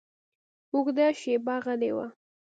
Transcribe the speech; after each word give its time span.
اوږده 0.73 1.07
شېبه 1.19 1.55
غلی 1.63 1.91
و. 1.95 1.97